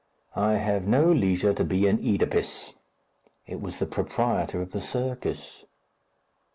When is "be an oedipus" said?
1.63-2.73